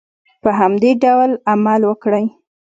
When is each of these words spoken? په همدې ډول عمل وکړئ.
په 0.43 0.49
همدې 0.59 0.91
ډول 1.03 1.31
عمل 1.51 1.81
وکړئ. 1.85 2.25